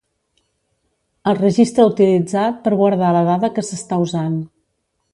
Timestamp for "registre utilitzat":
1.41-2.59